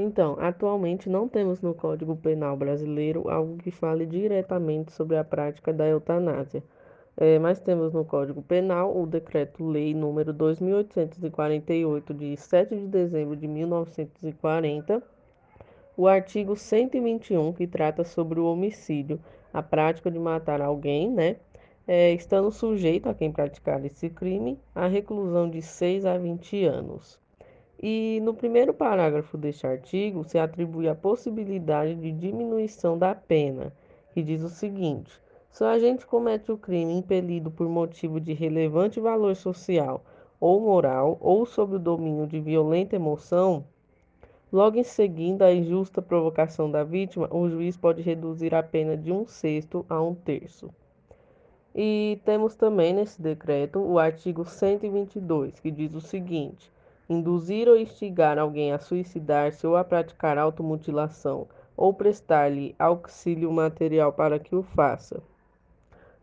[0.00, 5.72] Então, atualmente não temos no Código Penal brasileiro algo que fale diretamente sobre a prática
[5.72, 6.62] da eutanásia,
[7.16, 13.48] é, mas temos no Código Penal o Decreto-Lei número 2.848, de 7 de dezembro de
[13.48, 15.02] 1940,
[15.96, 19.18] o artigo 121, que trata sobre o homicídio,
[19.52, 21.38] a prática de matar alguém, né?
[21.88, 27.18] É, estando sujeito a quem praticar esse crime a reclusão de 6 a 20 anos.
[27.80, 33.72] E no primeiro parágrafo deste artigo se atribui a possibilidade de diminuição da pena,
[34.12, 35.12] que diz o seguinte:
[35.48, 40.04] se o agente comete o crime impelido por motivo de relevante valor social
[40.40, 43.64] ou moral ou sob o domínio de violenta emoção,
[44.52, 49.12] logo em seguida à injusta provocação da vítima, o juiz pode reduzir a pena de
[49.12, 50.68] um sexto a um terço.
[51.72, 56.72] E temos também nesse decreto o artigo 122, que diz o seguinte:
[57.08, 64.38] induzir ou instigar alguém a suicidar-se ou a praticar automutilação, ou prestar-lhe auxílio material para
[64.38, 65.22] que o faça.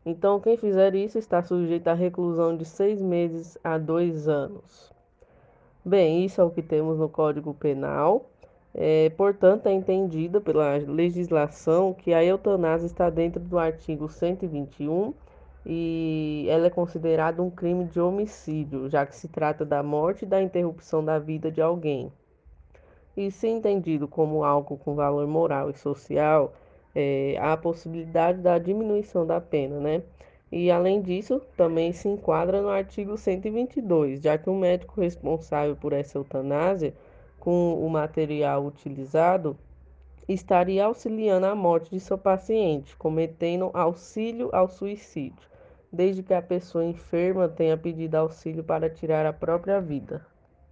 [0.06, 4.94] Então, quem fizer isso está sujeito à reclusão de seis meses a dois anos.
[5.84, 8.30] Bem, isso é o que temos no Código Penal.
[8.74, 15.14] É, portanto, é entendida pela legislação que a eutanásia está dentro do artigo 121
[15.66, 20.28] e ela é considerada um crime de homicídio, já que se trata da morte e
[20.28, 22.12] da interrupção da vida de alguém.
[23.18, 26.54] E se entendido como algo com valor moral e social,
[26.94, 30.04] é, há a possibilidade da diminuição da pena, né?
[30.52, 35.94] E além disso, também se enquadra no artigo 122, já que o médico responsável por
[35.94, 36.94] essa eutanásia,
[37.40, 39.58] com o material utilizado,
[40.28, 45.55] estaria auxiliando a morte de seu paciente, cometendo auxílio ao suicídio
[45.96, 50.26] desde que a pessoa enferma tenha pedido auxílio para tirar a própria vida.